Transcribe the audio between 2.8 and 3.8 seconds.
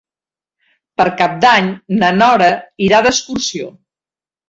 irà d'excursió.